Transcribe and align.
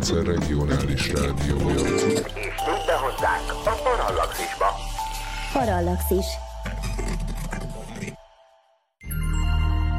rendszer 0.00 0.34
regionális 0.34 1.12
rádiója. 1.12 1.74
És 1.74 2.84
be 2.86 2.96
hozzánk 2.96 3.50
a 3.64 3.80
Parallaxisba. 3.82 4.66
Parallaxis. 5.52 6.26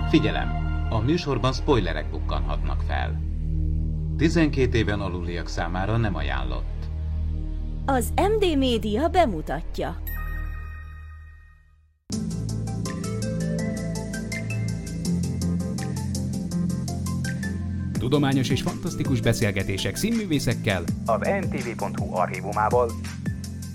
Figyelem! 0.10 0.50
A 0.90 1.00
műsorban 1.00 1.54
spoilerek 1.54 2.10
bukkanhatnak 2.10 2.82
fel. 2.88 3.22
12 4.18 4.78
éven 4.78 5.02
aluliak 5.02 5.48
számára 5.48 5.98
nem 5.98 6.16
ajánlott. 6.16 6.86
Az 7.86 8.14
MD 8.16 8.58
Média 8.58 9.08
bemutatja. 9.08 9.98
Tudományos 18.12 18.50
és 18.50 18.62
fantasztikus 18.62 19.22
beszélgetések 19.22 19.96
színművészekkel. 19.96 20.84
Az 21.06 21.28
ntv.hu 21.42 22.16
archívumából. 22.16 22.92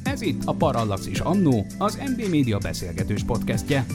Ez 0.04 0.20
itt 0.20 0.42
a 0.44 0.52
Parallaxis 0.52 1.20
Annó, 1.20 1.66
az 1.78 1.98
MD 2.16 2.30
Média 2.30 2.58
beszélgetős 2.58 3.22
podcastje. 3.24 3.86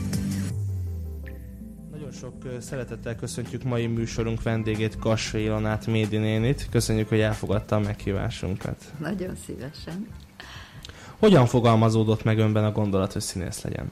Nagyon 1.91 2.11
sok 2.11 2.33
szeretettel 2.59 3.15
köszöntjük 3.15 3.63
mai 3.63 3.87
műsorunk 3.87 4.43
vendégét, 4.43 4.99
Kassai 4.99 5.43
Ilonát 5.43 5.87
Médi 5.87 6.17
nénit. 6.17 6.67
Köszönjük, 6.71 7.09
hogy 7.09 7.19
elfogadta 7.19 7.75
a 7.75 7.79
meghívásunkat. 7.79 8.93
Nagyon 8.99 9.35
szívesen. 9.45 10.07
Hogyan 11.19 11.45
fogalmazódott 11.45 12.23
meg 12.23 12.37
önben 12.37 12.63
a 12.63 12.71
gondolat, 12.71 13.13
hogy 13.13 13.21
színész 13.21 13.61
legyen? 13.61 13.91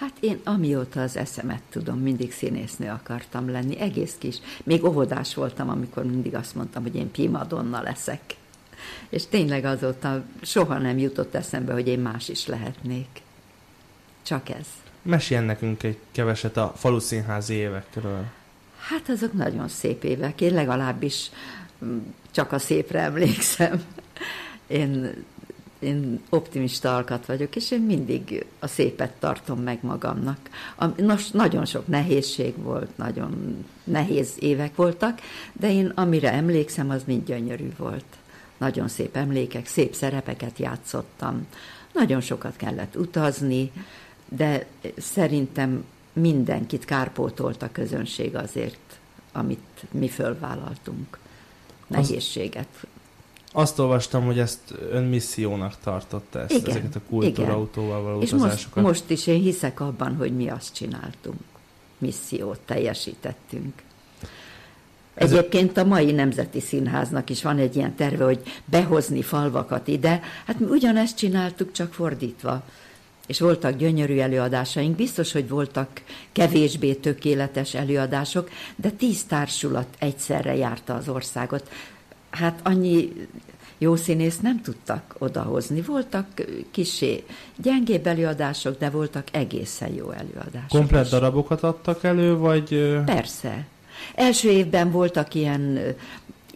Hát 0.00 0.12
én 0.20 0.40
amióta 0.44 1.02
az 1.02 1.16
eszemet 1.16 1.62
tudom, 1.70 1.98
mindig 1.98 2.32
színésznő 2.32 2.88
akartam 2.88 3.50
lenni, 3.50 3.78
egész 3.78 4.14
kis. 4.18 4.36
Még 4.64 4.84
óvodás 4.84 5.34
voltam, 5.34 5.68
amikor 5.68 6.04
mindig 6.04 6.34
azt 6.34 6.54
mondtam, 6.54 6.82
hogy 6.82 6.94
én 6.94 7.10
primadonna 7.10 7.82
leszek. 7.82 8.20
És 9.08 9.26
tényleg 9.26 9.64
azóta 9.64 10.22
soha 10.42 10.78
nem 10.78 10.98
jutott 10.98 11.34
eszembe, 11.34 11.72
hogy 11.72 11.88
én 11.88 11.98
más 11.98 12.28
is 12.28 12.46
lehetnék. 12.46 13.22
Csak 14.22 14.48
ez. 14.48 14.66
Meséljen 15.02 15.44
nekünk 15.44 15.82
egy 15.82 15.98
keveset 16.12 16.56
a 16.56 16.72
faluszínházi 16.76 17.54
évekről. 17.54 18.24
Hát 18.78 19.08
azok 19.08 19.32
nagyon 19.32 19.68
szép 19.68 20.04
évek. 20.04 20.40
Én 20.40 20.54
legalábbis 20.54 21.30
mm, 21.84 21.98
csak 22.30 22.52
a 22.52 22.58
szépre 22.58 23.00
emlékszem. 23.00 23.84
Én, 24.66 25.24
én 25.80 26.20
optimista 26.28 26.96
alkat 26.96 27.26
vagyok, 27.26 27.56
és 27.56 27.70
én 27.70 27.80
mindig 27.80 28.46
a 28.58 28.66
szépet 28.66 29.12
tartom 29.18 29.60
meg 29.62 29.78
magamnak. 29.82 30.38
Nos, 30.96 31.30
nagyon 31.30 31.64
sok 31.64 31.86
nehézség 31.86 32.56
volt, 32.56 32.96
nagyon 32.96 33.64
nehéz 33.84 34.32
évek 34.38 34.76
voltak, 34.76 35.20
de 35.52 35.72
én 35.72 35.86
amire 35.86 36.32
emlékszem, 36.32 36.90
az 36.90 37.02
mind 37.06 37.26
gyönyörű 37.26 37.72
volt. 37.76 38.04
Nagyon 38.58 38.88
szép 38.88 39.16
emlékek, 39.16 39.66
szép 39.66 39.94
szerepeket 39.94 40.58
játszottam. 40.58 41.46
Nagyon 41.92 42.20
sokat 42.20 42.56
kellett 42.56 42.96
utazni, 42.96 43.72
de 44.28 44.66
szerintem 44.96 45.84
mindenkit 46.12 46.84
kárpótolt 46.84 47.62
a 47.62 47.72
közönség 47.72 48.36
azért, 48.36 48.98
amit 49.32 49.84
mi 49.90 50.08
fölvállaltunk. 50.08 51.18
Nehézséget. 51.86 52.86
Azt 53.52 53.78
olvastam, 53.78 54.24
hogy 54.24 54.38
ezt 54.38 54.60
ön 54.92 55.04
missziónak 55.04 55.74
tartotta 55.84 56.40
ezt, 56.40 56.50
Igen, 56.52 56.70
ezeket 56.70 56.96
a 56.96 57.00
kultúrautóval 57.08 58.02
való 58.02 58.20
És 58.20 58.30
most, 58.30 58.42
utazásokat. 58.44 58.82
most 58.82 59.10
is 59.10 59.26
én 59.26 59.40
hiszek 59.40 59.80
abban, 59.80 60.16
hogy 60.16 60.36
mi 60.36 60.48
azt 60.48 60.74
csináltunk. 60.74 61.40
Missziót 61.98 62.58
teljesítettünk. 62.64 63.82
Ez- 65.14 65.32
Egyébként 65.32 65.76
a 65.76 65.84
mai 65.84 66.12
Nemzeti 66.12 66.60
Színháznak 66.60 67.30
is 67.30 67.42
van 67.42 67.58
egy 67.58 67.76
ilyen 67.76 67.94
terve, 67.94 68.24
hogy 68.24 68.42
behozni 68.64 69.22
falvakat 69.22 69.88
ide. 69.88 70.20
Hát 70.46 70.58
mi 70.58 70.66
ugyanezt 70.66 71.16
csináltuk, 71.16 71.72
csak 71.72 71.92
fordítva. 71.94 72.62
És 73.26 73.40
voltak 73.40 73.76
gyönyörű 73.76 74.18
előadásaink, 74.18 74.96
biztos, 74.96 75.32
hogy 75.32 75.48
voltak 75.48 75.88
kevésbé 76.32 76.94
tökéletes 76.94 77.74
előadások, 77.74 78.50
de 78.76 78.90
tíz 78.90 79.24
társulat 79.24 79.86
egyszerre 79.98 80.54
járta 80.56 80.94
az 80.94 81.08
országot. 81.08 81.70
Hát 82.30 82.60
annyi 82.62 83.12
jó 83.78 83.96
színészt 83.96 84.42
nem 84.42 84.62
tudtak 84.62 85.14
odahozni. 85.18 85.80
Voltak 85.80 86.26
kisé 86.70 87.24
gyengébb 87.56 88.06
előadások, 88.06 88.78
de 88.78 88.90
voltak 88.90 89.26
egészen 89.32 89.92
jó 89.92 90.10
előadások. 90.10 90.68
Komplett 90.68 91.04
is. 91.04 91.10
darabokat 91.10 91.62
adtak 91.62 92.04
elő, 92.04 92.36
vagy... 92.36 93.00
Persze. 93.04 93.66
Első 94.14 94.50
évben 94.50 94.90
voltak 94.90 95.34
ilyen, 95.34 95.78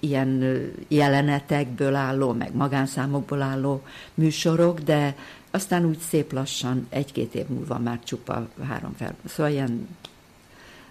ilyen 0.00 0.60
jelenetekből 0.88 1.94
álló, 1.94 2.32
meg 2.32 2.54
magánszámokból 2.54 3.42
álló 3.42 3.82
műsorok, 4.14 4.80
de 4.80 5.16
aztán 5.50 5.84
úgy 5.84 5.98
szép 5.98 6.32
lassan, 6.32 6.86
egy-két 6.90 7.34
év 7.34 7.46
múlva 7.48 7.78
már 7.78 7.98
csupa 8.04 8.48
három 8.68 8.94
fel. 8.96 9.14
Szóval 9.24 9.52
ilyen 9.52 9.88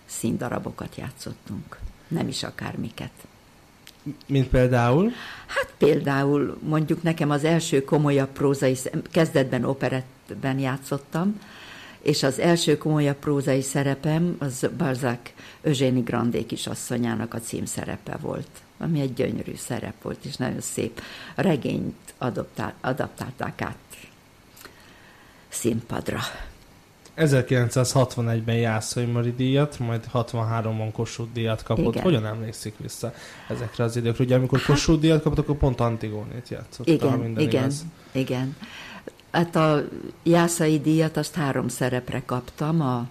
színdarabokat 0.06 0.96
játszottunk. 0.96 1.80
Nem 2.08 2.28
is 2.28 2.44
akármiket. 2.44 3.12
Mint 4.26 4.48
például? 4.48 5.12
Hát 5.48 5.74
például 5.78 6.58
mondjuk 6.62 7.04
nekem 7.04 7.30
az 7.30 7.44
első 7.44 7.84
komolyabb 7.84 8.30
prózai, 8.30 8.78
kezdetben 9.12 9.64
operettben 9.64 10.60
játszottam, 10.60 11.40
és 12.02 12.24
az 12.24 12.40
első 12.40 12.78
komolyabb 12.78 13.16
prózai 13.16 13.62
szerepem 13.62 14.36
az 14.40 14.70
Balzac 14.78 15.32
Eugénie 15.62 16.04
Grandé 16.04 16.46
kisasszonyának 16.46 17.34
a 17.34 17.40
címszerepe 17.40 18.18
volt, 18.22 18.50
ami 18.78 19.00
egy 19.00 19.14
gyönyörű 19.14 19.56
szerep 19.56 20.02
volt, 20.02 20.26
és 20.26 20.36
nagyon 20.36 20.62
szép. 20.62 21.02
Regényt 21.36 22.14
adaptálták 22.82 23.62
át 23.62 23.78
színpadra. 25.50 26.20
1961-ben 27.18 28.56
Jászai 28.56 29.06
Mari 29.06 29.34
díjat, 29.36 29.80
majd 29.80 30.06
63-ban 30.14 30.90
Kossuth 30.94 31.34
díjat 31.34 31.64
kapott. 31.64 31.94
Igen. 31.94 32.04
Hogyan 32.04 32.26
emlékszik 32.26 32.74
vissza 32.78 33.14
ezekre 33.50 33.84
az 33.84 33.96
időkre? 33.96 34.24
Ugye 34.24 34.36
amikor 34.36 34.62
Kossuth 34.62 35.02
díjat 35.02 35.22
kapott, 35.22 35.38
akkor 35.38 35.58
pont 35.58 35.80
Antigónét 35.80 36.50
játszott. 36.50 36.88
Igen, 36.88 37.20
minden 37.20 37.44
igen, 37.44 37.62
igaz. 37.62 37.86
igen. 38.12 38.56
Hát 39.32 39.56
a 39.56 39.84
Jászai 40.24 40.80
díjat 40.80 41.18
azt 41.18 41.36
három 41.36 41.68
szerepre 41.68 42.22
kaptam, 42.26 42.82
a, 42.82 43.08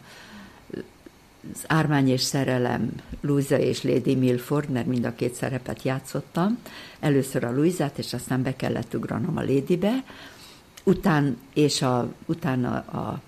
az 1.53 1.65
Ármány 1.67 2.09
és 2.09 2.21
Szerelem, 2.21 2.93
Louisa 3.21 3.59
és 3.59 3.83
Lady 3.83 4.15
Milford, 4.15 4.69
mert 4.69 4.87
mind 4.87 5.05
a 5.05 5.15
két 5.15 5.35
szerepet 5.35 5.83
játszottam. 5.83 6.59
Először 7.01 7.45
a 7.45 7.53
Louisát, 7.53 7.99
és 7.99 8.13
aztán 8.13 8.43
be 8.43 8.57
kellett 8.57 8.95
ugranom 8.95 9.37
a 9.37 9.41
Ladybe. 9.41 10.05
Után, 10.85 11.37
és 11.53 11.83
a, 11.83 12.13
utána 12.27 12.75
a 12.77 13.21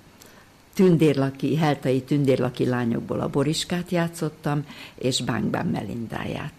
tündérlaki, 0.75 1.57
heltai 1.57 2.03
tündérlaki 2.03 2.67
lányokból 2.67 3.21
a 3.21 3.29
Boriskát 3.29 3.91
játszottam, 3.91 4.67
és 4.95 5.21
Bánkban 5.23 5.67
Melindáját. 5.67 6.53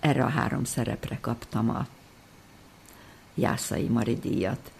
Erre 0.00 0.24
a 0.24 0.28
három 0.28 0.64
szerepre 0.64 1.18
kaptam 1.20 1.70
a 1.70 1.86
Jászai 3.34 3.86
Mari 3.86 4.14
díjat, 4.14 4.70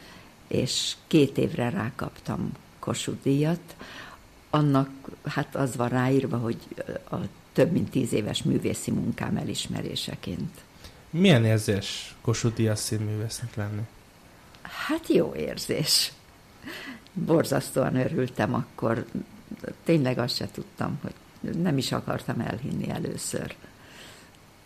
és 0.48 0.94
két 1.06 1.38
évre 1.38 1.71
rákaptam 1.71 2.53
Kossuth 2.78 3.22
díjat. 3.22 3.76
Annak 4.50 4.91
hát 5.25 5.56
az 5.56 5.77
van 5.77 5.88
ráírva, 5.88 6.37
hogy 6.37 6.59
a 7.10 7.16
több 7.53 7.72
mint 7.72 7.91
tíz 7.91 8.12
éves 8.12 8.42
művészi 8.42 8.91
munkám 8.91 9.37
elismeréseként. 9.37 10.50
Milyen 11.10 11.44
érzés 11.44 12.15
Kossuth 12.21 12.54
díjas 12.54 12.78
színművésznek 12.78 13.54
lenni? 13.56 13.82
Hát 14.62 15.09
jó 15.09 15.34
érzés. 15.34 16.12
Borzasztóan 17.12 17.97
örültem 17.97 18.54
akkor. 18.54 19.06
Tényleg 19.84 20.19
azt 20.19 20.37
se 20.37 20.48
tudtam, 20.50 20.98
hogy 21.03 21.15
nem 21.56 21.78
is 21.78 21.93
akartam 21.93 22.41
elhinni 22.41 22.91
először. 22.91 23.57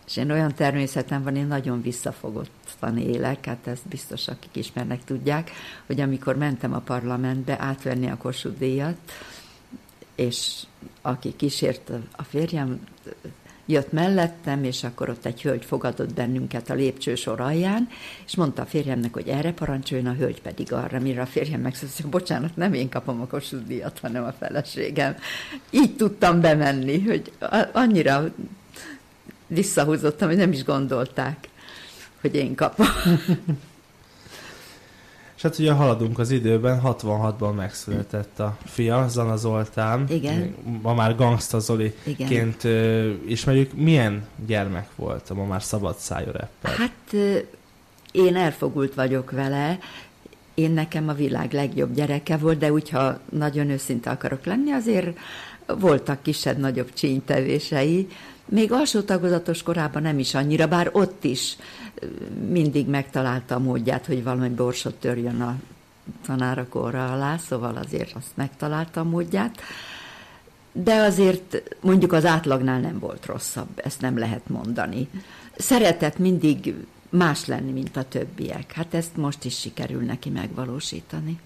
És 0.07 0.17
én 0.17 0.31
olyan 0.31 0.55
természetem 0.55 1.23
van, 1.23 1.37
én 1.37 1.47
nagyon 1.47 1.83
visszafogottan 1.83 2.99
élek, 2.99 3.45
hát 3.45 3.67
ezt 3.67 3.89
biztos, 3.89 4.29
akik 4.29 4.57
ismernek, 4.57 5.05
tudják, 5.05 5.51
hogy 5.87 6.01
amikor 6.01 6.37
mentem 6.37 6.73
a 6.73 6.79
parlamentbe 6.79 7.61
átvenni 7.61 8.11
a 8.11 8.17
Kossuth 8.17 8.59
díjat, 8.59 8.97
és 10.15 10.63
aki 11.03 11.37
kísért 11.37 11.91
a 12.17 12.23
férjem, 12.23 12.81
jött 13.67 13.93
mellettem, 13.93 14.65
és 14.65 14.85
akkor 14.85 15.09
ott 15.09 15.25
egy 15.25 15.43
hölgy 15.43 15.65
fogadott 15.65 16.15
bennünket 16.15 16.71
a 16.71 16.75
lépcsősor 16.75 17.41
alján, 17.41 17.89
és 18.27 18.37
mondta 18.37 18.63
a 18.63 18.67
férjemnek, 18.67 19.13
hogy 19.13 19.29
erre 19.29 19.53
parancsoljon, 19.53 20.07
a 20.07 20.15
hölgy 20.15 20.43
pedig 20.43 20.73
arra, 20.73 21.01
mire 21.01 21.21
a 21.21 21.27
férjem 21.27 21.61
megszólalt, 21.61 21.97
hogy 21.97 22.11
bocsánat, 22.11 22.57
nem 22.57 22.75
én 22.75 22.89
kapom 22.89 23.21
a 23.21 23.27
Kossuth 23.27 23.91
hanem 24.01 24.25
a 24.25 24.33
feleségem. 24.33 25.17
Így 25.71 25.97
tudtam 25.97 26.41
bemenni, 26.41 27.01
hogy 27.01 27.33
annyira 27.73 28.35
visszahúzottam, 29.47 30.29
hogy 30.29 30.37
nem 30.37 30.53
is 30.53 30.65
gondolták, 30.65 31.49
hogy 32.21 32.35
én 32.35 32.55
kapom. 32.55 32.87
Hát 35.45 35.59
ugye 35.59 35.73
haladunk 35.73 36.19
az 36.19 36.31
időben, 36.31 36.81
66-ban 36.85 37.55
megszületett 37.55 38.41
a 38.41 38.57
fia, 38.65 39.09
Zana 39.09 39.37
Zoltán. 39.37 40.05
Igen. 40.09 40.55
Ma 40.83 40.95
már 40.95 41.17
Gangsta 41.17 41.59
Zoliként 41.59 42.65
ö, 42.65 43.11
ismerjük. 43.27 43.75
Milyen 43.75 44.27
gyermek 44.47 44.89
volt 44.97 45.31
a 45.31 45.35
ma 45.35 45.45
már 45.45 45.63
szabad 45.63 45.97
szájú? 45.97 46.27
Hát 46.63 46.91
ö, 47.13 47.37
én 48.13 48.37
elfogult 48.37 48.95
vagyok 48.95 49.31
vele, 49.31 49.79
én 50.55 50.71
nekem 50.71 51.09
a 51.09 51.13
világ 51.13 51.53
legjobb 51.53 51.95
gyereke 51.95 52.37
volt, 52.37 52.59
de 52.59 52.73
úgyha 52.73 53.19
nagyon 53.29 53.71
őszinte 53.71 54.11
akarok 54.11 54.45
lenni, 54.45 54.73
azért 54.73 55.19
voltak 55.67 56.23
kisebb-nagyobb 56.23 56.93
csínytevései, 56.93 58.09
még 58.45 58.73
alsó 58.73 59.01
tagozatos 59.01 59.63
korában 59.63 60.03
nem 60.03 60.19
is 60.19 60.35
annyira, 60.35 60.69
bár 60.69 60.91
ott 60.93 61.25
is 61.25 61.57
mindig 62.49 62.87
megtalálta 62.87 63.55
a 63.55 63.59
módját, 63.59 64.07
hogy 64.07 64.23
valami 64.23 64.49
borsot 64.49 64.95
törjön 64.95 65.41
a 65.41 65.57
tanárak 66.27 66.75
orra 66.75 67.13
alá, 67.13 67.37
szóval 67.37 67.77
azért 67.77 68.17
azt 68.17 68.31
megtalálta 68.35 69.01
a 69.01 69.05
módját. 69.05 69.61
De 70.73 70.95
azért 70.95 71.77
mondjuk 71.81 72.13
az 72.13 72.25
átlagnál 72.25 72.81
nem 72.81 72.99
volt 72.99 73.27
rosszabb, 73.27 73.69
ezt 73.85 74.01
nem 74.01 74.19
lehet 74.19 74.49
mondani. 74.49 75.09
Szeretett 75.57 76.19
mindig 76.19 76.75
más 77.09 77.47
lenni, 77.47 77.71
mint 77.71 77.97
a 77.97 78.09
többiek. 78.09 78.73
Hát 78.73 78.95
ezt 78.95 79.17
most 79.17 79.45
is 79.45 79.59
sikerül 79.59 80.03
neki 80.03 80.31
megvalósítani. 80.31 81.39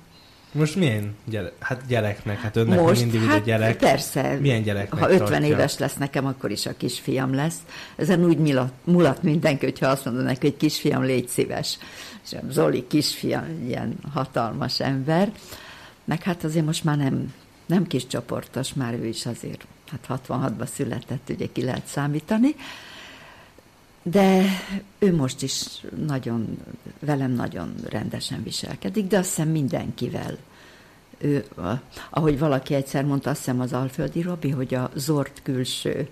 Most 0.53 0.77
milyen 0.77 1.15
gyere, 1.25 1.53
hát 1.59 1.87
gyereknek? 1.87 2.41
Hát 2.41 2.57
önnek 2.57 2.81
Most, 2.81 3.01
mindig 3.01 3.21
hát 3.21 3.45
gyerek. 3.45 3.77
persze, 3.77 4.39
Milyen 4.41 4.63
gyereknek 4.63 5.01
ha 5.03 5.11
50 5.11 5.29
tartja? 5.29 5.47
éves 5.47 5.79
lesz 5.79 5.95
nekem, 5.95 6.27
akkor 6.27 6.51
is 6.51 6.67
a 6.67 6.77
kisfiam 6.77 7.35
lesz. 7.35 7.57
Ezen 7.97 8.25
úgy 8.25 8.39
mulat, 8.39 8.73
mulat 8.85 9.23
mindenki, 9.23 9.65
hogyha 9.65 9.87
azt 9.87 10.05
mondod 10.05 10.25
neki, 10.25 10.47
hogy 10.47 10.57
kisfiam, 10.57 11.03
légy 11.03 11.29
szíves. 11.29 11.79
És 12.25 12.33
a 12.33 12.41
Zoli 12.51 12.87
kisfiam, 12.87 13.45
ilyen 13.67 13.97
hatalmas 14.13 14.81
ember. 14.81 15.33
Meg 16.05 16.23
hát 16.23 16.45
azért 16.45 16.65
most 16.65 16.85
már 16.85 16.97
nem, 16.97 17.35
nem 17.67 17.87
kis 17.87 18.07
csoportos, 18.07 18.75
már 18.75 18.95
ő 18.95 19.07
is 19.07 19.27
azért, 19.27 19.67
hát 19.91 20.21
66-ban 20.29 20.67
született, 20.75 21.29
ugye 21.29 21.47
ki 21.53 21.63
lehet 21.65 21.87
számítani. 21.87 22.55
De 24.11 24.45
ő 24.99 25.15
most 25.15 25.43
is 25.43 25.65
nagyon, 26.07 26.59
velem 26.99 27.31
nagyon 27.31 27.75
rendesen 27.89 28.43
viselkedik, 28.43 29.07
de 29.07 29.19
azt 29.19 29.29
hiszem 29.29 29.49
mindenkivel. 29.49 30.37
Ő, 31.19 31.45
ahogy 32.11 32.39
valaki 32.39 32.75
egyszer 32.75 33.05
mondta, 33.05 33.31
azt 33.31 33.39
hiszem 33.39 33.61
az 33.61 33.73
Alföldi 33.73 34.23
Robi, 34.23 34.51
hogy 34.51 34.75
a 34.75 34.91
zord 34.95 35.33
külső 35.43 36.09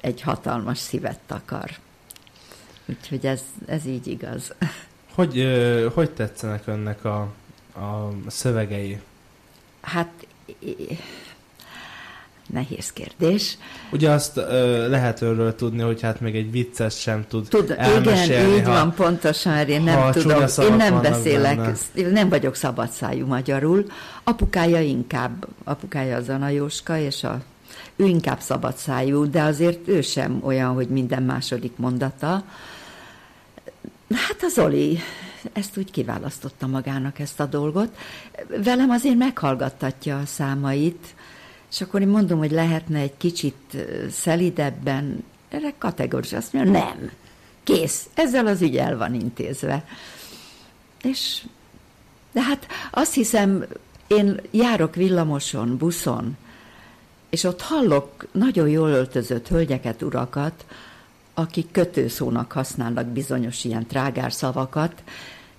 egy 0.00 0.20
hatalmas 0.20 0.78
szívet 0.78 1.18
takar. 1.26 1.70
Úgyhogy 2.86 3.26
ez, 3.26 3.42
ez 3.66 3.86
így 3.86 4.06
igaz. 4.06 4.54
Hogy, 5.14 5.46
hogy 5.94 6.10
tetszenek 6.10 6.66
önnek 6.66 7.04
a, 7.04 7.20
a 7.74 8.10
szövegei? 8.26 9.00
Hát 9.80 10.26
nehéz 12.46 12.92
kérdés. 12.92 13.58
Ugye 13.90 14.10
azt 14.10 14.36
ö, 14.36 14.88
lehet 14.88 15.22
örről 15.22 15.54
tudni, 15.54 15.82
hogy 15.82 16.00
hát 16.00 16.20
még 16.20 16.36
egy 16.36 16.50
vicces 16.50 17.00
sem 17.00 17.24
tud 17.28 17.48
Tud, 17.48 17.64
igen, 17.64 17.78
elmesélni, 17.78 18.54
így 18.54 18.64
ha, 18.64 18.72
van, 18.72 18.94
pontosan, 18.94 19.52
mert 19.52 19.68
én 19.68 19.82
nem 19.82 20.12
tudom, 20.12 20.44
én 20.62 20.74
nem 20.74 21.00
beszélek, 21.00 21.56
benne. 21.56 21.74
én 21.94 22.06
nem 22.06 22.28
vagyok 22.28 22.54
szabadszájú 22.54 23.26
magyarul. 23.26 23.84
Apukája 24.24 24.80
inkább, 24.80 25.46
apukája 25.64 26.16
az 26.16 26.24
Zana 26.24 26.48
Jóska, 26.48 26.98
és 26.98 27.24
a, 27.24 27.40
ő 27.96 28.04
inkább 28.04 28.40
szabadszájú, 28.40 29.30
de 29.30 29.42
azért 29.42 29.88
ő 29.88 30.00
sem 30.00 30.40
olyan, 30.44 30.74
hogy 30.74 30.88
minden 30.88 31.22
második 31.22 31.72
mondata. 31.76 32.44
Hát 34.14 34.36
a 34.40 34.48
Zoli 34.48 34.98
ezt 35.52 35.76
úgy 35.76 35.90
kiválasztotta 35.90 36.66
magának 36.66 37.18
ezt 37.18 37.40
a 37.40 37.46
dolgot. 37.46 37.96
Velem 38.64 38.90
azért 38.90 39.16
meghallgattatja 39.16 40.18
a 40.18 40.26
számait, 40.26 41.14
és 41.70 41.80
akkor 41.80 42.00
én 42.00 42.08
mondom, 42.08 42.38
hogy 42.38 42.50
lehetne 42.50 42.98
egy 42.98 43.16
kicsit 43.16 43.76
szelidebben, 44.10 45.24
erre 45.48 45.74
kategórikus, 45.78 46.32
azt 46.32 46.52
mondja, 46.52 46.72
nem, 46.72 47.10
kész, 47.64 48.08
ezzel 48.14 48.46
az 48.46 48.62
ügy 48.62 48.76
el 48.76 48.96
van 48.96 49.14
intézve. 49.14 49.84
És, 51.02 51.44
de 52.32 52.42
hát 52.42 52.66
azt 52.90 53.14
hiszem, 53.14 53.64
én 54.06 54.40
járok 54.50 54.94
villamoson, 54.94 55.76
buszon, 55.76 56.36
és 57.30 57.44
ott 57.44 57.60
hallok 57.60 58.26
nagyon 58.32 58.68
jól 58.68 58.88
öltözött 58.88 59.48
hölgyeket, 59.48 60.02
urakat, 60.02 60.64
akik 61.34 61.70
kötőszónak 61.70 62.52
használnak 62.52 63.06
bizonyos 63.06 63.64
ilyen 63.64 63.86
trágár 63.86 64.32
szavakat, 64.32 65.02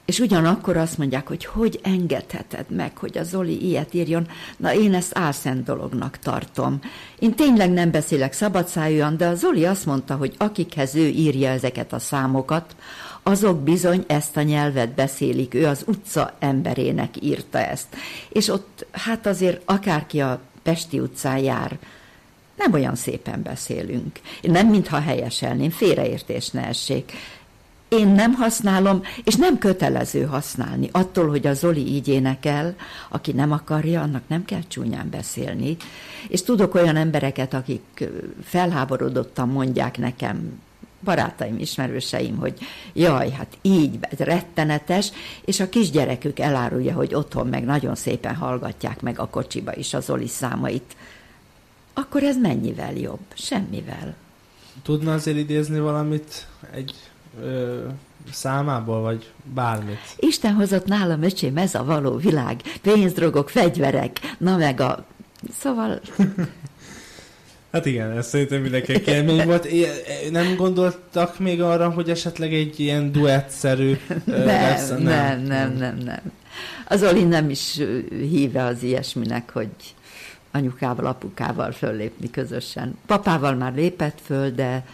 és 0.08 0.20
ugyanakkor 0.20 0.78
azt 0.78 0.98
mondják, 0.98 1.28
hogy 1.28 1.46
hogy 1.46 1.80
engedheted 1.84 2.66
meg, 2.70 2.98
hogy 2.98 3.18
a 3.18 3.24
Zoli 3.24 3.66
ilyet 3.66 3.94
írjon. 3.94 4.28
Na, 4.58 4.74
én 4.74 4.94
ezt 4.94 5.18
álszent 5.18 5.64
dolognak 5.64 6.18
tartom. 6.18 6.80
Én 7.20 7.34
tényleg 7.34 7.72
nem 7.72 7.92
beszélek 7.92 8.34
szabadszájúan, 8.34 9.18
de 9.18 9.28
a 9.28 9.36
Zoli 9.36 9.66
azt 9.66 9.86
mondta, 9.86 10.16
hogy 10.16 10.36
akikhez 10.38 10.96
ő 10.96 11.08
írja 11.08 11.50
ezeket 11.50 11.94
a 11.94 12.00
számokat, 12.00 12.76
azok 13.24 13.60
bizony 13.60 14.04
ezt 14.08 14.38
a 14.38 14.42
nyelvet 14.42 14.90
beszélik. 14.90 15.54
Ő 15.54 15.66
az 15.66 15.84
utca 15.88 16.34
emberének 16.40 17.22
írta 17.22 17.58
ezt. 17.58 17.88
És 18.30 18.48
ott, 18.48 18.86
hát 18.92 19.26
azért 19.26 19.62
akárki 19.66 20.22
a 20.22 20.40
Pesti 20.64 21.00
utcán 21.00 21.38
jár, 21.38 21.78
nem 22.56 22.74
olyan 22.74 22.96
szépen 22.96 23.42
beszélünk. 23.44 24.20
Nem 24.42 24.68
mintha 24.68 25.00
helyeselném, 25.00 25.70
félreértés 25.70 26.50
ne 26.50 26.68
essék. 26.68 27.14
Én 27.90 28.08
nem 28.08 28.34
használom, 28.34 29.02
és 29.24 29.36
nem 29.36 29.58
kötelező 29.58 30.24
használni. 30.24 30.90
Attól, 30.92 31.30
hogy 31.30 31.48
a 31.48 31.54
Zoli 31.54 31.88
így 31.88 32.08
énekel, 32.08 32.76
aki 33.10 33.32
nem 33.32 33.52
akarja, 33.52 34.02
annak 34.02 34.24
nem 34.28 34.46
kell 34.46 34.64
csúnyán 34.68 35.10
beszélni. 35.10 35.78
És 36.28 36.44
tudok 36.44 36.76
olyan 36.76 36.96
embereket, 36.96 37.54
akik 37.54 38.10
felháborodottan 38.44 39.50
mondják 39.50 39.98
nekem, 39.98 40.62
barátaim, 41.04 41.58
ismerőseim, 41.60 42.38
hogy 42.38 42.58
jaj, 42.94 43.32
hát 43.32 43.58
így, 43.62 43.98
ez 44.02 44.18
rettenetes, 44.18 45.12
és 45.46 45.60
a 45.60 45.70
kisgyerekük 45.70 46.40
elárulja, 46.40 46.94
hogy 46.94 47.14
otthon 47.14 47.48
meg 47.48 47.66
nagyon 47.66 47.96
szépen 47.96 48.36
hallgatják 48.36 49.02
meg 49.02 49.20
a 49.20 49.28
kocsiba 49.28 49.76
is 49.76 49.94
az 49.94 50.06
Zoli 50.06 50.28
számait. 50.28 50.96
Akkor 51.94 52.24
ez 52.24 52.38
mennyivel 52.38 52.94
jobb? 52.94 53.20
Semmivel. 53.34 54.16
Tudna 54.84 55.14
azért 55.14 55.38
idézni 55.38 55.80
valamit 55.80 56.48
egy 56.72 56.94
ö, 57.42 57.86
számából, 58.32 59.02
vagy 59.02 59.32
bármit? 59.54 60.00
Isten 60.18 60.54
hozott 60.54 60.86
nálam, 60.86 61.24
öcsém, 61.24 61.58
ez 61.58 61.76
a 61.76 61.84
való 61.84 62.16
világ. 62.16 62.62
Pénzdrogok, 62.82 63.50
fegyverek, 63.50 64.20
na 64.38 64.58
meg 64.58 64.80
a... 64.82 65.06
Szóval 65.60 66.00
Hát 67.72 67.86
igen, 67.86 68.18
ez 68.18 68.28
szerintem 68.28 68.62
mindenki 68.62 69.02
élmény 69.06 69.46
volt. 69.46 69.68
Nem 70.32 70.56
gondoltak 70.56 71.40
még 71.40 71.62
arra, 71.62 71.90
hogy 71.90 72.10
esetleg 72.10 72.54
egy 72.54 72.80
ilyen 72.80 73.12
duettszerű 73.12 73.98
ö, 74.26 74.46
lesz? 74.46 74.90
nem, 74.90 75.00
nem, 75.00 75.42
nem, 75.42 75.74
nem, 75.74 75.98
nem. 75.98 76.20
Az 76.88 77.04
Oli 77.04 77.24
nem 77.24 77.50
is 77.50 77.82
híve 78.10 78.64
az 78.64 78.84
ilyesminek, 78.84 79.50
hogy 79.54 79.70
anyukával, 80.52 81.06
apukával 81.06 81.72
föllépni 81.72 82.30
közösen. 82.30 82.98
Papával 83.06 83.54
már 83.54 83.74
lépett 83.74 84.18
föl, 84.26 84.50
de, 84.50 84.86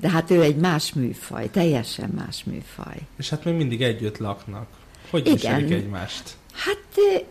de 0.00 0.10
hát 0.10 0.30
ő 0.30 0.42
egy 0.42 0.56
más 0.56 0.92
műfaj, 0.92 1.50
teljesen 1.50 2.10
más 2.16 2.44
műfaj. 2.44 2.96
És 3.16 3.28
hát 3.28 3.44
még 3.44 3.54
mindig 3.54 3.82
együtt 3.82 4.18
laknak. 4.18 4.66
Hogy 5.10 5.20
Igen. 5.20 5.34
viselik 5.34 5.70
egymást? 5.70 6.36
Hát 6.52 7.24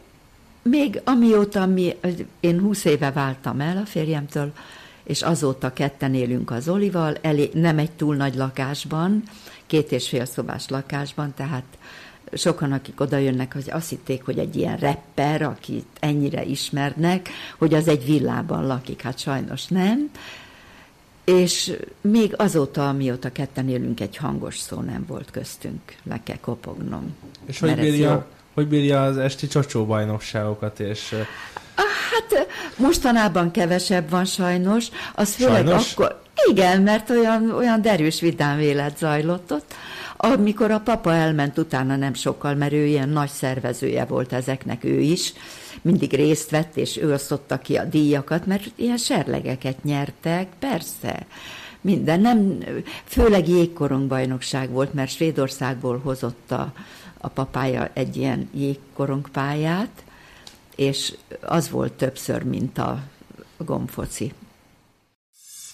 még 0.62 1.02
amióta 1.04 1.66
mi, 1.66 1.96
én 2.40 2.60
20 2.60 2.86
éve 2.86 3.12
váltam 3.12 3.60
el 3.60 3.78
a 3.78 3.86
férjemtől, 3.86 4.54
és 5.04 5.22
azóta 5.22 5.74
ketten 5.74 6.14
élünk 6.14 6.52
az 6.52 6.70
Olival, 6.70 7.18
elé, 7.22 7.50
nem 7.54 7.78
egy 7.78 7.92
túl 7.92 8.16
nagy 8.16 8.36
lakásban, 8.36 9.24
két 9.66 9.92
és 9.92 10.10
fél 10.10 10.26
szobás 10.26 10.68
lakásban, 10.68 11.34
tehát 11.34 11.64
sokan, 12.34 12.72
akik 12.72 13.02
oda 13.02 13.18
jönnek, 13.18 13.54
hogy 13.54 13.70
azt 13.72 13.90
hitték, 13.90 14.24
hogy 14.24 14.40
egy 14.40 14.56
ilyen 14.56 14.78
rapper, 14.78 15.42
akit 15.42 15.88
ennyire 16.00 16.44
ismernek, 16.44 17.30
hogy 17.58 17.74
az 17.74 17.88
egy 17.88 18.06
villában 18.06 18.68
lakik, 18.68 19.02
hát 19.02 19.20
sajnos 19.20 19.66
nem. 19.66 20.10
És 21.28 21.78
még 22.02 22.34
azóta, 22.38 22.90
amióta 22.90 23.32
ketten 23.32 23.70
élünk, 23.70 24.00
egy 24.00 24.18
hangos 24.18 24.58
szó 24.58 24.80
nem 24.80 25.06
volt 25.08 25.32
köztünk, 25.32 25.82
le 26.04 26.20
kell 26.24 26.40
kopognom. 26.42 27.16
És 27.46 27.60
hogy 27.60 27.76
bírja, 27.76 28.26
hogy 28.54 28.68
bírja 28.68 29.04
az 29.04 29.18
esti 29.18 29.48
csocsóbajnokságokat, 29.48 30.80
és 30.80 31.12
ö, 31.12 31.22
Hát 31.76 32.48
mostanában 32.78 33.52
kevesebb 33.52 34.10
van 34.10 34.26
sajnos, 34.26 34.88
az 35.16 35.34
főleg 35.34 35.66
Sajnos? 35.66 35.92
akkor... 35.94 36.22
Igen, 36.50 36.82
mert 36.82 37.10
olyan, 37.10 37.52
olyan 37.52 37.82
derűs 37.82 38.20
vidám 38.20 38.60
élet 38.60 38.98
zajlott 38.98 39.52
ott. 39.52 39.74
Amikor 40.18 40.72
a 40.72 40.80
papa 40.80 41.14
elment 41.14 41.58
utána 41.58 41.96
nem 41.96 42.14
sokkal, 42.14 42.56
mert 42.56 42.74
ő 42.74 42.86
ilyen 42.86 43.10
nagy 43.10 43.30
szervezője 43.30 44.06
volt 44.06 44.34
ezeknek 44.34 44.84
ő 44.84 45.00
is, 45.00 45.34
mindig 45.82 46.14
részt 46.14 46.50
vett, 46.50 46.78
és 46.78 46.98
ő 46.98 47.14
osztotta 47.14 47.58
ki 47.58 47.76
a 47.76 47.84
díjakat, 47.84 48.46
mert 48.46 48.72
ilyen 48.76 48.98
serlegeket 48.98 49.84
nyertek, 49.84 50.48
persze. 50.60 51.26
minden, 51.82 52.20
nem, 52.20 52.58
főleg 53.04 53.48
jégkorongbajnokság 53.48 54.70
volt, 54.70 54.94
mert 54.94 55.12
Svédországból 55.12 56.00
hozott 56.04 56.52
a, 56.52 56.74
a 57.18 57.28
papája 57.28 57.90
egy 57.94 58.18
ilyen 58.18 58.50
jégkorongpályát, 58.54 60.04
és 60.76 61.14
az 61.42 61.70
volt 61.70 61.94
többször, 61.94 62.44
mint 62.44 62.78
a 62.78 63.04
gombfoci. 63.58 64.34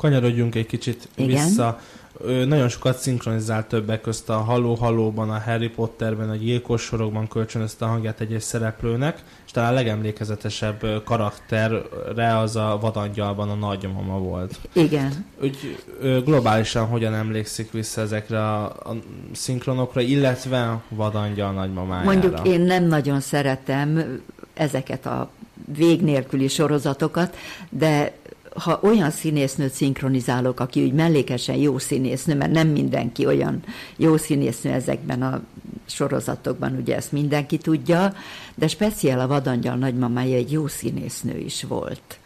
Kanyarodjunk 0.00 0.54
egy 0.54 0.66
kicsit 0.66 1.08
Igen. 1.14 1.44
vissza. 1.44 1.80
Ő 2.26 2.44
nagyon 2.44 2.68
sokat 2.68 2.98
szinkronizált 2.98 3.66
többek 3.66 4.00
közt 4.00 4.30
a 4.30 4.36
Halló 4.36 4.74
Hallóban, 4.74 5.30
a 5.30 5.38
Harry 5.38 5.68
Potterben, 5.68 6.30
a 6.30 6.34
Gyilkos 6.34 6.82
sorokban 6.82 7.28
kölcsönözte 7.28 7.84
a 7.84 7.88
hangját 7.88 8.20
egy-egy 8.20 8.40
szereplőnek, 8.40 9.22
és 9.46 9.50
talán 9.50 9.70
a 9.70 9.74
legemlékezetesebb 9.74 11.02
karakterre 11.04 12.38
az 12.38 12.56
a 12.56 12.78
Vadangyalban 12.80 13.50
a 13.50 13.54
nagymama 13.54 14.18
volt. 14.18 14.58
Igen. 14.72 15.24
Úgy 15.42 15.78
globálisan 16.24 16.86
hogyan 16.86 17.14
emlékszik 17.14 17.72
vissza 17.72 18.00
ezekre 18.00 18.40
a, 18.40 18.64
a 18.64 18.96
szinkronokra, 19.32 20.00
illetve 20.00 20.82
Vadangyal 20.88 21.52
nagymamájára? 21.52 22.04
Mondjuk 22.04 22.46
én 22.46 22.60
nem 22.60 22.84
nagyon 22.84 23.20
szeretem 23.20 24.20
ezeket 24.54 25.06
a 25.06 25.30
vég 25.76 26.02
nélküli 26.02 26.48
sorozatokat, 26.48 27.36
de 27.68 28.18
ha 28.54 28.80
olyan 28.82 29.10
színésznőt 29.10 29.72
szinkronizálok, 29.72 30.60
aki 30.60 30.84
úgy 30.84 30.92
mellékesen 30.92 31.56
jó 31.56 31.78
színésznő, 31.78 32.34
mert 32.34 32.52
nem 32.52 32.68
mindenki 32.68 33.26
olyan 33.26 33.62
jó 33.96 34.16
színésznő 34.16 34.70
ezekben 34.70 35.22
a 35.22 35.40
sorozatokban, 35.86 36.76
ugye 36.80 36.96
ezt 36.96 37.12
mindenki 37.12 37.58
tudja, 37.58 38.14
de 38.54 38.68
speciál 38.68 39.20
a 39.20 39.26
Vadangyal 39.26 39.76
nagymamája 39.76 40.36
egy 40.36 40.52
jó 40.52 40.66
színésznő 40.66 41.38
is 41.38 41.62
volt, 41.62 42.18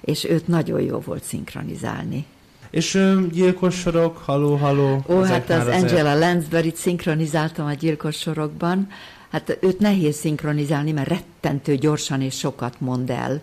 és 0.00 0.24
őt 0.24 0.46
nagyon 0.48 0.80
jó 0.80 0.98
volt 0.98 1.24
szinkronizálni. 1.24 2.24
És 2.70 2.98
gyilkos 3.32 3.74
sorok, 3.74 4.16
Halló 4.16 4.56
Halló. 4.56 5.04
Ó, 5.08 5.20
hát 5.20 5.50
az 5.50 5.66
azért- 5.66 5.82
Angela 5.82 6.18
Lansbury-t 6.18 6.76
szinkronizáltam 6.76 7.66
a 7.66 7.72
gyilkos 7.72 8.16
sorokban. 8.16 8.88
Hát 9.30 9.58
őt 9.60 9.78
nehéz 9.78 10.16
szinkronizálni, 10.16 10.92
mert 10.92 11.08
rettentő 11.08 11.76
gyorsan 11.76 12.20
és 12.20 12.38
sokat 12.38 12.74
mond 12.80 13.10
el. 13.10 13.42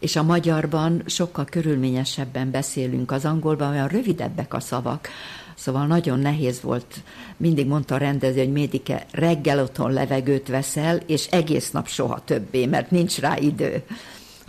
És 0.00 0.16
a 0.16 0.22
magyarban 0.22 1.02
sokkal 1.06 1.44
körülményesebben 1.44 2.50
beszélünk, 2.50 3.10
az 3.10 3.24
angolban 3.24 3.70
olyan 3.70 3.88
rövidebbek 3.88 4.54
a 4.54 4.60
szavak. 4.60 5.08
Szóval 5.54 5.86
nagyon 5.86 6.18
nehéz 6.18 6.60
volt, 6.60 7.02
mindig 7.36 7.66
mondta 7.66 7.94
a 7.94 7.98
rendező, 7.98 8.38
hogy 8.38 8.52
Médike, 8.52 9.06
reggel 9.10 9.60
otthon 9.60 9.92
levegőt 9.92 10.48
veszel, 10.48 11.00
és 11.06 11.26
egész 11.26 11.70
nap 11.70 11.88
soha 11.88 12.24
többé, 12.24 12.66
mert 12.66 12.90
nincs 12.90 13.18
rá 13.18 13.36
idő. 13.36 13.82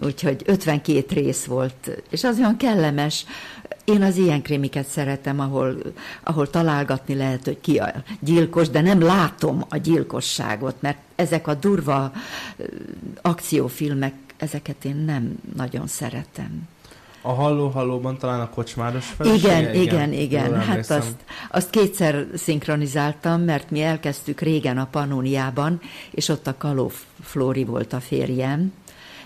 Úgyhogy 0.03 0.41
52 0.46 1.05
rész 1.15 1.46
volt, 1.46 2.01
és 2.10 2.24
az 2.24 2.38
olyan 2.38 2.58
kellemes. 2.58 3.25
Én 3.84 4.01
az 4.01 4.17
ilyen 4.17 4.41
krémiket 4.41 4.88
szeretem, 4.88 5.39
ahol, 5.39 5.77
ahol 6.24 6.50
találgatni 6.50 7.15
lehet, 7.15 7.46
hogy 7.46 7.62
ki 7.62 7.77
a 7.77 7.93
gyilkos, 8.20 8.70
de 8.70 8.81
nem 8.81 9.01
látom 9.01 9.65
a 9.70 9.77
gyilkosságot, 9.77 10.75
mert 10.79 10.98
ezek 11.15 11.48
a 11.48 11.53
durva 11.53 12.12
akciófilmek, 13.22 14.13
ezeket 14.41 14.86
én 14.86 14.95
nem 14.95 15.39
nagyon 15.55 15.88
szeretem. 15.88 16.67
A 17.21 17.31
Halló 17.31 17.67
Hallóban 17.67 18.17
talán 18.17 18.39
a 18.39 18.50
kocsmáros 18.50 19.05
felesége? 19.05 19.60
Igen, 19.60 19.75
igen, 19.81 20.13
igen. 20.13 20.45
Jól 20.45 20.57
Hát 20.57 20.89
azt, 20.89 21.15
azt 21.51 21.69
kétszer 21.69 22.27
szinkronizáltam, 22.36 23.41
mert 23.41 23.69
mi 23.69 23.81
elkezdtük 23.81 24.39
régen 24.39 24.77
a 24.77 24.86
Pannóniában, 24.86 25.79
és 26.12 26.29
ott 26.29 26.48
a 26.48 26.57
Kaló 26.57 26.91
Flóri 27.21 27.63
volt 27.63 27.93
a 27.93 28.00
férjem, 28.00 28.74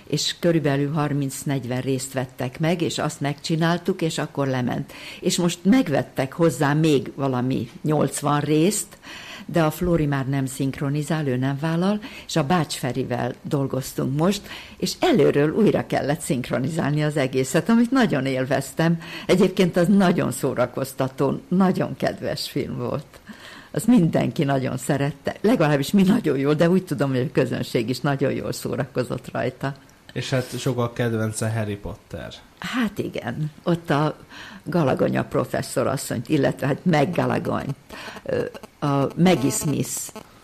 és 0.07 0.36
körülbelül 0.39 0.93
30-40 0.98 1.79
részt 1.84 2.13
vettek 2.13 2.60
meg, 2.60 2.81
és 2.81 2.98
azt 2.98 3.22
megcsináltuk, 3.22 4.01
és 4.01 4.17
akkor 4.17 4.48
lement. 4.48 4.93
És 5.19 5.38
most 5.38 5.60
megvettek 5.63 6.34
hozzá 6.34 6.74
még 6.74 7.12
valami 7.15 7.69
80 7.81 8.39
részt, 8.39 8.98
de 9.45 9.63
a 9.63 9.71
Flóri 9.71 10.05
már 10.05 10.27
nem 10.27 10.45
szinkronizál, 10.45 11.27
ő 11.27 11.35
nem 11.35 11.57
vállal, 11.61 11.99
és 12.27 12.35
a 12.35 12.43
Bács 12.43 12.73
Ferivel 12.73 13.33
dolgoztunk 13.41 14.17
most, 14.17 14.41
és 14.77 14.93
előről 14.99 15.51
újra 15.51 15.85
kellett 15.85 16.19
szinkronizálni 16.19 17.03
az 17.03 17.17
egészet, 17.17 17.69
amit 17.69 17.91
nagyon 17.91 18.25
élveztem. 18.25 18.99
Egyébként 19.25 19.77
az 19.77 19.87
nagyon 19.87 20.31
szórakoztató, 20.31 21.39
nagyon 21.47 21.95
kedves 21.95 22.49
film 22.49 22.77
volt. 22.77 23.05
Az 23.71 23.83
mindenki 23.85 24.43
nagyon 24.43 24.77
szerette, 24.77 25.35
legalábbis 25.41 25.91
mi 25.91 26.01
nagyon 26.03 26.37
jól, 26.37 26.53
de 26.53 26.69
úgy 26.69 26.85
tudom, 26.85 27.09
hogy 27.09 27.19
a 27.29 27.31
közönség 27.31 27.89
is 27.89 27.99
nagyon 27.99 28.31
jól 28.31 28.51
szórakozott 28.51 29.31
rajta. 29.31 29.73
És 30.15 30.29
hát 30.29 30.60
sokkal 30.60 30.93
kedvence 30.93 31.51
Harry 31.51 31.75
Potter. 31.75 32.34
Hát 32.60 32.98
igen, 32.98 33.51
ott 33.63 33.89
a 33.89 34.17
Galagonya 34.63 35.24
professzor 35.24 35.88
asszonyt, 35.88 36.29
illetve 36.29 36.67
hát 36.67 36.86
meg 36.86 37.12
Galagony, 37.12 37.75
a 38.79 39.07
Maggie 39.17 39.50
Smith. 39.50 39.91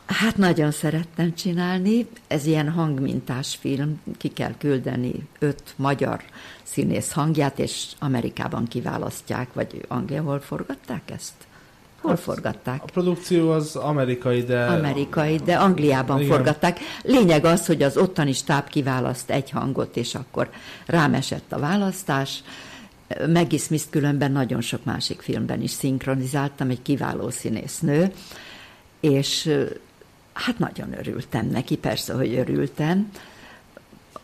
Hát 0.05 0.37
nagyon 0.37 0.71
szerettem 0.71 1.33
csinálni, 1.35 2.07
ez 2.27 2.45
ilyen 2.45 2.69
hangmintás 2.69 3.55
film, 3.55 4.01
ki 4.17 4.27
kell 4.27 4.53
küldeni 4.57 5.27
öt 5.39 5.73
magyar 5.75 6.23
színész 6.63 7.11
hangját, 7.11 7.59
és 7.59 7.85
Amerikában 7.99 8.67
kiválasztják, 8.67 9.53
vagy 9.53 9.85
Anglia, 9.87 10.21
hol 10.21 10.39
forgatták 10.39 11.11
ezt? 11.11 11.33
Hol 12.01 12.15
forgatták? 12.15 12.81
A 12.83 12.85
produkció 12.85 13.51
az 13.51 13.75
amerikai, 13.75 14.43
de... 14.43 14.65
amerikai, 14.65 15.35
de 15.37 15.55
Angliában 15.55 16.19
Igen. 16.21 16.31
Forgatták. 16.31 16.79
Lényeg 17.03 17.45
az, 17.45 17.65
hogy 17.65 17.83
az 17.83 17.97
ottani 17.97 18.33
stáb 18.33 18.67
kiválaszt 18.67 19.29
egy 19.29 19.49
hangot, 19.49 19.97
és 19.97 20.15
akkor 20.15 20.49
rám 20.85 21.13
esett 21.13 21.51
a 21.51 21.59
választás. 21.59 22.43
Maggie 23.33 23.59
Smith 23.59 23.83
különben 23.89 24.31
nagyon 24.31 24.61
sok 24.61 24.83
másik 24.83 25.21
filmben 25.21 25.61
is 25.61 25.71
szinkronizáltam, 25.71 26.69
egy 26.69 26.81
kiváló 26.81 27.29
színésznő, 27.29 28.11
és 28.99 29.57
hát 30.33 30.59
nagyon 30.59 30.97
örültem 30.97 31.47
neki, 31.47 31.77
persze, 31.77 32.13
hogy 32.13 32.33
örültem, 32.33 33.11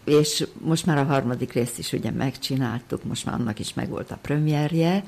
és 0.04 0.48
most 0.60 0.86
már 0.86 0.98
a 0.98 1.04
harmadik 1.04 1.54
részt 1.54 1.78
is 1.78 1.94
ugye 1.94 2.12
megcsináltuk, 2.12 3.04
most 3.04 3.26
már 3.26 3.36
annak 3.40 3.60
is 3.60 3.74
megvolt 3.74 4.12
a 4.12 4.18
premierje, 4.22 5.04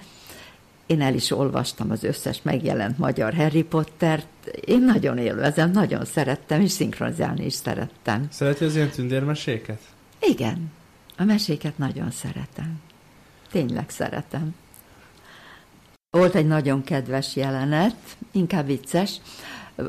én 0.90 1.02
el 1.02 1.14
is 1.14 1.32
olvastam 1.32 1.92
az 1.92 2.04
összes 2.04 2.42
megjelent 2.42 2.98
magyar 2.98 3.34
Harry 3.34 3.64
Pottert. 3.64 4.28
Én 4.66 4.84
nagyon 4.84 5.18
élvezem, 5.18 5.72
nagyon 5.72 6.06
szerettem, 6.06 6.62
és 6.62 6.72
szinkronizálni 6.72 7.46
is 7.46 7.54
szerettem. 7.54 8.28
Szereti 8.32 8.64
az 8.64 8.76
ilyen 8.76 8.90
tündérmeséket? 8.90 9.80
Igen, 10.20 10.72
a 11.18 11.24
meséket 11.24 11.78
nagyon 11.78 12.12
szeretem. 12.12 12.82
Tényleg 13.52 13.90
szeretem. 13.90 14.56
Volt 16.10 16.36
egy 16.36 16.48
nagyon 16.48 16.84
kedves 16.84 17.36
jelenet, 17.36 18.18
inkább 18.32 18.66
vicces. 18.66 19.22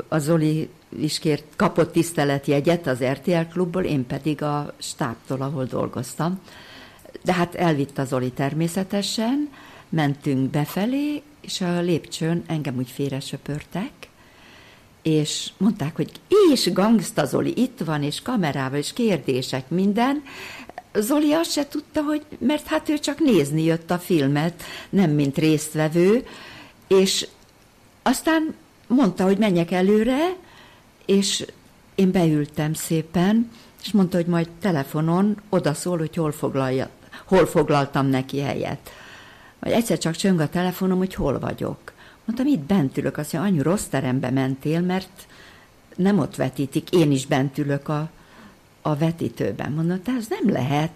A 0.07 0.17
Zoli 0.17 0.69
is 0.97 1.19
kért, 1.19 1.43
kapott 1.55 1.91
tiszteletjegyet 1.91 2.87
az 2.87 3.03
RTL 3.03 3.51
klubból, 3.51 3.83
én 3.83 4.07
pedig 4.07 4.41
a 4.41 4.73
stábtól, 4.77 5.41
ahol 5.41 5.65
dolgoztam. 5.65 6.39
De 7.23 7.33
hát 7.33 7.55
elvitt 7.55 7.97
a 7.97 8.05
Zoli 8.05 8.31
természetesen, 8.31 9.49
mentünk 9.91 10.49
befelé, 10.49 11.21
és 11.41 11.61
a 11.61 11.81
lépcsőn 11.81 12.43
engem 12.47 12.77
úgy 12.77 12.89
félre 12.89 13.19
söpörtek, 13.19 13.91
és 15.01 15.51
mondták, 15.57 15.95
hogy 15.95 16.11
és 16.51 16.71
gangsta 16.73 17.25
Zoli 17.25 17.53
itt 17.55 17.79
van, 17.85 18.03
és 18.03 18.21
kamerával, 18.21 18.79
és 18.79 18.93
kérdések, 18.93 19.69
minden. 19.69 20.23
Zoli 20.93 21.33
azt 21.33 21.51
se 21.51 21.67
tudta, 21.67 22.01
hogy, 22.01 22.25
mert 22.39 22.67
hát 22.67 22.89
ő 22.89 22.97
csak 22.97 23.19
nézni 23.19 23.63
jött 23.63 23.91
a 23.91 23.99
filmet, 23.99 24.63
nem 24.89 25.11
mint 25.11 25.37
résztvevő, 25.37 26.27
és 26.87 27.27
aztán 28.01 28.55
mondta, 28.87 29.23
hogy 29.23 29.37
menjek 29.37 29.71
előre, 29.71 30.35
és 31.05 31.45
én 31.95 32.11
beültem 32.11 32.73
szépen, 32.73 33.51
és 33.83 33.91
mondta, 33.91 34.17
hogy 34.17 34.25
majd 34.25 34.49
telefonon 34.61 35.41
odaszól, 35.49 35.97
hogy 35.97 36.15
hol, 36.15 36.31
foglalja, 36.31 36.89
hol 37.25 37.45
foglaltam 37.45 38.07
neki 38.07 38.39
helyet. 38.39 38.91
Vagy 39.61 39.71
egyszer 39.71 39.97
csak 39.97 40.15
csöng 40.15 40.39
a 40.39 40.49
telefonom, 40.49 40.97
hogy 40.97 41.13
hol 41.13 41.39
vagyok. 41.39 41.91
Mondtam, 42.25 42.47
itt 42.47 42.59
bent 42.59 42.97
ülök. 42.97 43.17
Azt 43.17 43.33
mondja, 43.33 43.51
anyu, 43.51 43.63
rossz 43.63 43.85
terembe 43.85 44.29
mentél, 44.29 44.81
mert 44.81 45.27
nem 45.95 46.19
ott 46.19 46.35
vetítik, 46.35 46.89
én 46.89 47.11
is 47.11 47.25
bent 47.25 47.57
ülök 47.57 47.87
a, 47.87 48.09
a 48.81 48.95
vetítőben. 48.95 49.71
Mondom, 49.71 50.01
te 50.01 50.11
ez 50.17 50.27
nem 50.27 50.53
lehet. 50.53 50.91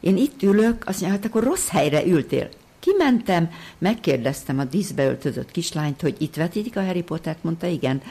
Én 0.00 0.16
itt 0.16 0.42
ülök, 0.42 0.82
azt 0.86 1.00
mondja, 1.00 1.18
hát 1.18 1.28
akkor 1.28 1.42
rossz 1.42 1.68
helyre 1.68 2.06
ültél. 2.06 2.48
Kimentem, 2.80 3.50
megkérdeztem 3.78 4.58
a 4.58 4.64
díszbe 4.64 5.04
öltözött 5.04 5.50
kislányt, 5.50 6.00
hogy 6.00 6.16
itt 6.18 6.34
vetítik 6.34 6.76
a 6.76 6.84
Harry 6.84 7.02
Pottert, 7.02 7.42
mondta 7.42 7.66
igen. 7.66 8.02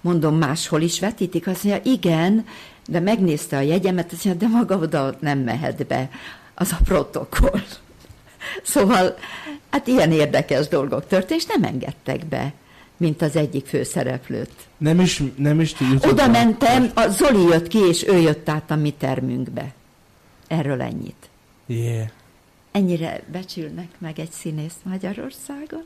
Mondom, 0.00 0.36
máshol 0.36 0.80
is 0.80 1.00
vetítik? 1.00 1.46
Azt 1.46 1.64
mondja, 1.64 1.92
igen, 1.92 2.46
de 2.86 3.00
megnézte 3.00 3.56
a 3.56 3.60
jegyemet, 3.60 4.12
azt 4.12 4.24
mondja, 4.24 4.48
de 4.48 4.54
maga 4.54 4.76
oda 4.76 5.16
nem 5.20 5.38
mehet 5.38 5.86
be. 5.86 6.10
Az 6.54 6.72
a 6.72 6.78
protokoll. 6.84 7.62
Szóval, 8.62 9.16
hát 9.74 9.86
ilyen 9.86 10.12
érdekes 10.12 10.68
dolgok 10.68 11.06
történt, 11.06 11.40
és 11.40 11.46
nem 11.46 11.64
engedtek 11.64 12.26
be, 12.26 12.52
mint 12.96 13.22
az 13.22 13.36
egyik 13.36 13.66
főszereplőt. 13.66 14.52
Nem 14.76 15.00
is, 15.00 15.22
nem 15.36 15.60
is 15.60 15.74
jutott 15.80 16.12
Oda 16.12 16.28
mentem, 16.28 16.90
a 16.94 17.08
Zoli 17.08 17.42
jött 17.42 17.68
ki, 17.68 17.78
és 17.78 18.06
ő 18.06 18.16
jött 18.16 18.48
át 18.48 18.70
a 18.70 18.76
mi 18.76 18.90
termünkbe. 18.90 19.74
Erről 20.46 20.82
ennyit. 20.82 21.28
Yeah. 21.66 22.06
Ennyire 22.72 23.22
becsülnek 23.32 23.88
meg 23.98 24.18
egy 24.18 24.30
színészt 24.30 24.76
Magyarországon? 24.82 25.84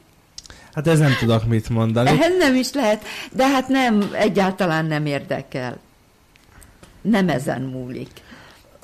Hát 0.72 0.86
ez 0.86 0.98
nem 0.98 1.16
tudok 1.18 1.46
mit 1.46 1.68
mondani. 1.68 2.08
Ehhez 2.08 2.36
nem 2.38 2.54
is 2.54 2.72
lehet, 2.72 3.04
de 3.32 3.48
hát 3.48 3.68
nem, 3.68 4.10
egyáltalán 4.12 4.84
nem 4.84 5.06
érdekel. 5.06 5.78
Nem 7.00 7.28
ezen 7.28 7.62
múlik. 7.62 8.10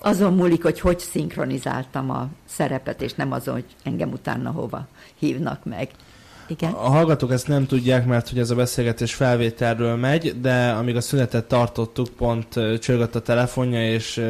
Azon 0.04 0.34
múlik, 0.34 0.62
hogy 0.62 0.80
hogy 0.80 0.98
szinkronizáltam 0.98 2.10
a 2.10 2.28
szerepet, 2.44 3.02
és 3.02 3.12
nem 3.12 3.32
azon, 3.32 3.54
hogy 3.54 3.64
engem 3.82 4.12
utána 4.12 4.50
hova 4.50 4.86
hívnak 5.18 5.64
meg. 5.64 5.88
Igen? 6.46 6.72
A 6.72 6.88
hallgatók 6.88 7.32
ezt 7.32 7.48
nem 7.48 7.66
tudják, 7.66 8.06
mert 8.06 8.28
hogy 8.28 8.38
ez 8.38 8.50
a 8.50 8.54
beszélgetés 8.54 9.14
felvételről 9.14 9.96
megy, 9.96 10.40
de 10.40 10.70
amíg 10.70 10.96
a 10.96 11.00
szünetet 11.00 11.44
tartottuk, 11.44 12.08
pont 12.08 12.52
csörgött 12.80 13.14
a 13.14 13.20
telefonja, 13.20 13.92
és 13.92 14.22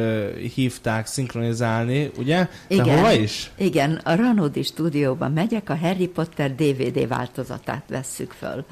hívták 0.53 1.07
szinkronizálni, 1.07 2.11
ugye? 2.17 2.47
De 2.67 2.83
hova 2.83 3.11
is? 3.11 3.51
Igen, 3.57 4.01
a 4.03 4.15
Ranodi 4.15 4.63
stúdióban 4.63 5.31
megyek, 5.31 5.69
a 5.69 5.77
Harry 5.77 6.07
Potter 6.07 6.55
DVD 6.55 7.07
változatát 7.07 7.83
vesszük 7.89 8.31
föl. 8.31 8.65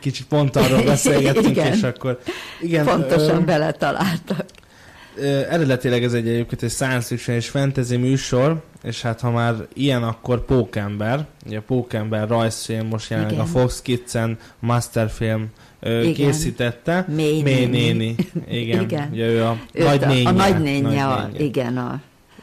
Kicsit 0.00 0.26
pont 0.26 0.56
arról 0.56 0.82
beszélgettünk, 0.94 1.46
Igen. 1.46 1.72
és 1.72 1.82
akkor... 1.82 2.18
Igen, 2.60 2.84
Pontosan 2.84 3.42
ö, 3.42 3.44
beletaláltak. 3.44 4.44
Eredetileg 5.50 6.04
ez 6.04 6.12
egy 6.12 6.28
egyébként 6.28 6.62
egy 6.62 6.70
science 6.70 7.06
fiction 7.06 7.36
és 7.36 7.48
fantasy 7.48 7.96
műsor, 7.96 8.62
és 8.82 9.02
hát 9.02 9.20
ha 9.20 9.30
már 9.30 9.54
ilyen, 9.74 10.02
akkor 10.02 10.44
Pókember. 10.44 11.26
Ugye 11.46 11.58
a 11.58 11.62
Pókember 11.66 12.28
rajzfilm 12.28 12.86
most 12.86 13.10
jelenleg 13.10 13.38
a 13.38 13.44
Fox 13.44 13.82
Kids-en 13.82 14.38
Masterfilm 14.58 15.46
ö, 15.80 16.00
Igen. 16.00 16.14
készítette. 16.14 17.04
Mély 17.08 17.42
Mély 17.42 17.66
néni. 17.66 17.92
néni. 17.92 18.14
Igen. 18.48 18.82
Igen. 18.82 19.08
Ugye 19.12 19.26
ő 19.26 19.44
a 19.44 19.56
nagynénye. 19.72 20.28
a, 20.28 20.32
nagynénye, 20.32 21.06
a, 21.06 21.28
igen, 21.38 21.76
a, 21.76 22.00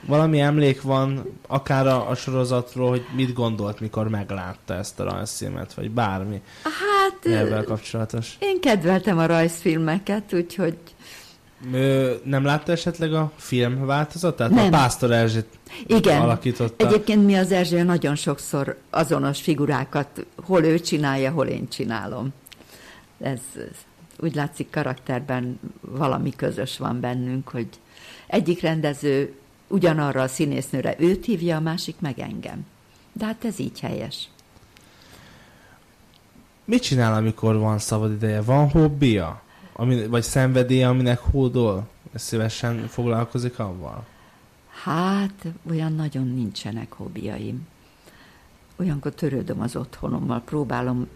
Valami 0.08 0.40
emlék 0.40 0.82
van 0.82 1.24
akár 1.48 1.88
a, 1.88 2.10
a 2.10 2.16
sorozatról, 2.16 2.90
hogy 2.90 3.06
mit 3.16 3.34
gondolt, 3.34 3.80
mikor 3.80 4.10
meglátta 4.10 4.74
ezt 4.74 5.00
a 5.00 5.04
rajzfilmet, 5.04 5.74
vagy 5.74 5.92
bármi 5.92 6.42
hát 6.64 7.34
ezzel 7.34 7.64
kapcsolatos. 7.64 8.36
én 8.40 8.60
kedveltem 8.62 9.18
a 9.18 9.26
rajzfilmeket, 9.26 10.34
úgyhogy 10.34 10.78
Ö, 11.74 12.14
nem 12.24 12.44
látta 12.44 12.72
esetleg 12.72 13.14
a 13.14 13.32
film 13.36 13.86
változatát? 13.86 14.50
Nem. 14.50 14.66
A 14.66 14.70
Pásztor 14.70 15.12
Erzsét 15.12 15.48
igen. 15.86 16.22
alakította. 16.22 16.88
Egyébként 16.88 17.26
mi 17.26 17.36
az 17.36 17.52
Erzső 17.52 17.84
nagyon 17.84 18.16
sokszor 18.16 18.78
azonos 18.90 19.42
figurákat, 19.42 20.26
hol 20.36 20.64
ő 20.64 20.80
csinálja, 20.80 21.32
hol 21.32 21.48
én 21.48 21.70
csinálom. 21.70 22.34
Ez, 23.20 23.40
ez 23.56 23.78
úgy 24.18 24.36
látszik 24.36 24.70
karakterben 24.70 25.60
valami 25.82 26.30
közös 26.36 26.78
van 26.78 27.00
bennünk, 27.00 27.48
hogy 27.48 27.68
egyik 28.28 28.62
rendező 28.62 29.36
ugyanarra 29.68 30.22
a 30.22 30.28
színésznőre 30.28 30.96
őt 30.98 31.26
hívja, 31.26 31.56
a 31.56 31.60
másik 31.60 31.96
meg 32.00 32.20
engem. 32.20 32.66
De 33.14 33.26
hát 33.26 33.46
ez 33.46 33.60
így 33.60 33.80
helyes. 33.80 34.30
Mit 36.66 36.82
csinál, 36.82 37.14
amikor 37.14 37.58
van 37.58 37.80
szabad 37.80 38.12
ideje? 38.12 38.42
Van 38.42 38.70
hobbija? 38.70 39.42
Ami, 39.78 40.08
vagy 40.08 40.24
szenvedélye, 40.24 40.88
aminek 40.88 41.20
hódol? 41.20 41.88
Szívesen 42.14 42.88
foglalkozik 42.88 43.60
avval? 43.60 44.06
Hát, 44.84 45.46
olyan 45.70 45.94
nagyon 45.94 46.28
nincsenek 46.28 46.94
hobbiaim. 46.94 47.68
Olyankor 48.76 49.14
törődöm 49.14 49.62
az 49.62 49.76
otthonommal, 49.76 50.42
próbálom 50.42 51.08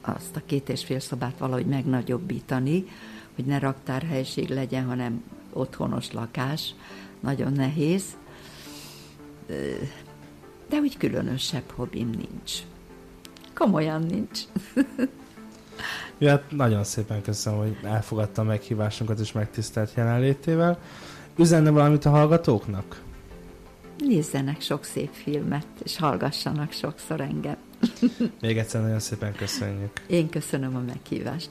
azt 0.00 0.36
a 0.36 0.40
két 0.46 0.68
és 0.68 0.84
fél 0.84 1.00
szobát 1.00 1.38
valahogy 1.38 1.66
megnagyobbítani, 1.66 2.84
hogy 3.34 3.44
ne 3.44 3.58
raktárhelység 3.58 4.48
legyen, 4.48 4.84
hanem 4.84 5.24
otthonos 5.52 6.12
lakás. 6.12 6.74
Nagyon 7.20 7.52
nehéz. 7.52 8.04
De 10.68 10.76
úgy 10.80 10.96
különösebb 10.96 11.70
hobbim 11.74 12.10
nincs. 12.10 12.52
Komolyan 13.54 14.02
nincs. 14.02 14.40
Ja, 16.18 16.30
hát 16.30 16.50
nagyon 16.50 16.84
szépen 16.84 17.22
köszönöm, 17.22 17.58
hogy 17.58 17.76
elfogadta 17.82 18.42
a 18.42 18.44
meghívásunkat 18.44 19.18
és 19.18 19.32
megtisztelt 19.32 19.92
jelenlétével. 19.94 20.78
Üzenne 21.36 21.70
valamit 21.70 22.04
a 22.04 22.10
hallgatóknak? 22.10 23.02
Nézzenek 23.98 24.60
sok 24.60 24.84
szép 24.84 25.10
filmet, 25.12 25.66
és 25.82 25.96
hallgassanak 25.96 26.72
sokszor 26.72 27.20
engem. 27.20 27.56
Még 28.40 28.58
egyszer 28.58 28.82
nagyon 28.82 28.98
szépen 28.98 29.32
köszönjük. 29.32 29.92
Én 30.06 30.28
köszönöm 30.28 30.76
a 30.76 30.80
meghívást. 30.80 31.50